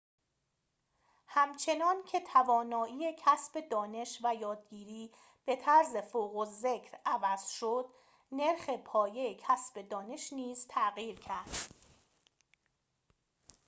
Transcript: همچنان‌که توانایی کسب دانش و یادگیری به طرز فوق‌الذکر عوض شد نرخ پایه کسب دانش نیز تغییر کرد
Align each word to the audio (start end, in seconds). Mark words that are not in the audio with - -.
همچنان‌که 1.27 2.19
توانایی 2.33 3.15
کسب 3.19 3.69
دانش 3.69 4.19
و 4.23 4.35
یادگیری 4.35 5.11
به 5.45 5.55
طرز 5.55 5.95
فوق‌الذکر 6.11 6.99
عوض 7.05 7.49
شد 7.49 7.85
نرخ 8.31 8.69
پایه 8.69 9.35
کسب 9.39 9.81
دانش 9.89 10.33
نیز 10.33 10.65
تغییر 10.69 11.19
کرد 11.19 11.71